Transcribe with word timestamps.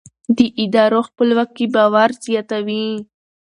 د 0.37 0.39
ادارو 0.63 0.99
خپلواکي 1.07 1.65
باور 1.75 2.09
زیاتوي 2.25 2.85